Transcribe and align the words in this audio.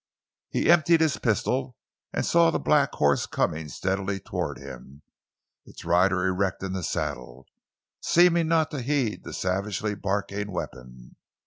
He 0.49 0.67
emptied 0.71 0.99
his 0.99 1.17
pistol 1.19 1.77
and 2.11 2.25
saw 2.25 2.49
the 2.49 2.57
black 2.57 2.91
horse 2.93 3.27
coming 3.27 3.69
steadily 3.69 4.19
toward 4.19 4.57
him, 4.57 5.03
its 5.63 5.85
rider 5.85 6.25
erect 6.25 6.63
in 6.63 6.73
the 6.73 6.81
saddle, 6.81 7.45
seeming 8.01 8.47
not 8.47 8.71
to 8.71 8.81
heed 8.81 9.23
the 9.23 9.31
savagely 9.31 9.93
barking 9.93 10.51
weapon. 10.51 11.17